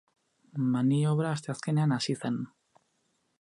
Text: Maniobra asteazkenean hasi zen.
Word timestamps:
Maniobra 0.75 1.33
asteazkenean 1.33 1.95
hasi 1.99 2.17
zen. 2.23 2.41